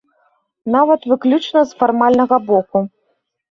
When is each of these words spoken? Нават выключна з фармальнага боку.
Нават 0.75 1.05
выключна 1.11 1.59
з 1.73 1.79
фармальнага 1.83 2.43
боку. 2.51 2.85